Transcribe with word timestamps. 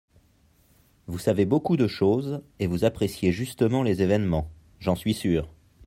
Vous 1.05 1.19
savez 1.19 1.45
beaucoup 1.45 1.77
de 1.77 1.85
choses, 1.85 2.41
et 2.57 2.65
vous 2.65 2.85
appréciez 2.85 3.31
justement 3.31 3.83
les 3.83 4.01
événements, 4.01 4.49
j'en 4.79 4.95
suis 4.95 5.13
sûr. 5.13 5.47